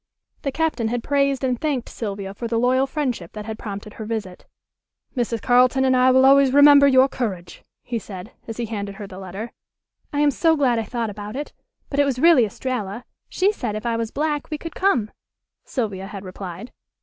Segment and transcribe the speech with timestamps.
[0.41, 4.05] The Captain had praised and thanked Sylvia for the loyal friendship that had prompted her
[4.05, 4.47] visit.
[5.15, 5.43] "Mrs.
[5.43, 9.19] Carleton and I will always remember your courage," he said, as he handed her the
[9.19, 9.51] letter.
[10.11, 11.53] "I am so glad I thought about it;
[11.87, 13.05] but it was really Estralla.
[13.29, 15.11] She said if I was black we could come,"
[15.65, 16.71] Sylvia had replied.